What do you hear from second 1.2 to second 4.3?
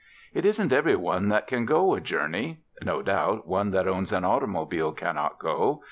that can go a journey. No doubt one that owns an